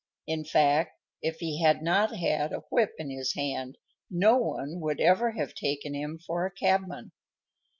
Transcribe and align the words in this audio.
In 0.25 0.45
fact, 0.45 0.99
if 1.21 1.41
he 1.41 1.61
had 1.61 1.83
not 1.83 2.15
had 2.17 2.53
a 2.53 2.63
whip 2.71 2.93
in 2.97 3.11
his 3.11 3.35
hand 3.35 3.77
no 4.09 4.35
one 4.35 4.79
would 4.79 4.99
ever 4.99 5.33
have 5.33 5.53
taken 5.53 5.93
him 5.93 6.17
for 6.17 6.43
a 6.43 6.49
cabman. 6.51 7.11